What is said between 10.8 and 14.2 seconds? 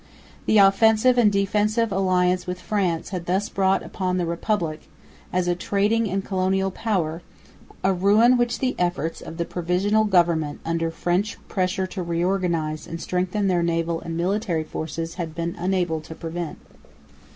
French pressure to re organise and strengthen their naval and